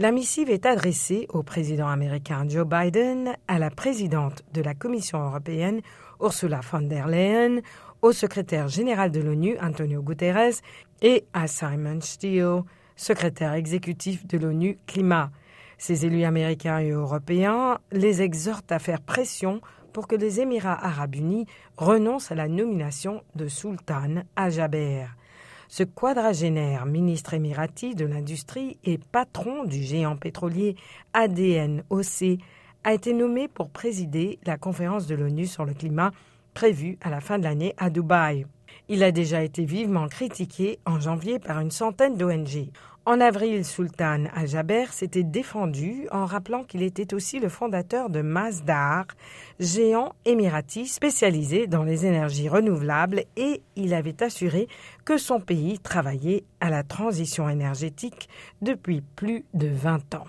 [0.00, 5.18] La missive est adressée au président américain Joe Biden, à la présidente de la Commission
[5.20, 5.80] européenne
[6.20, 7.62] Ursula von der Leyen,
[8.00, 10.60] au secrétaire général de l'ONU Antonio Guterres
[11.02, 12.62] et à Simon Steele,
[12.94, 15.32] secrétaire exécutif de l'ONU Climat.
[15.78, 19.60] Ces élus américains et européens les exhortent à faire pression
[19.92, 21.46] pour que les Émirats arabes unis
[21.76, 25.06] renoncent à la nomination de Sultan Al-Jaber.
[25.70, 30.76] Ce quadragénaire ministre émirati de l'industrie et patron du géant pétrolier
[31.12, 32.38] ADN-OC
[32.84, 36.10] a été nommé pour présider la conférence de l'ONU sur le climat
[36.54, 38.46] prévue à la fin de l'année à Dubaï.
[38.88, 42.70] Il a déjà été vivement critiqué en janvier par une centaine d'ONG.
[43.08, 49.06] En avril, Sultan Al-Jaber s'était défendu en rappelant qu'il était aussi le fondateur de Masdar,
[49.58, 54.68] géant émirati spécialisé dans les énergies renouvelables, et il avait assuré
[55.06, 58.28] que son pays travaillait à la transition énergétique
[58.60, 60.26] depuis plus de 20 ans.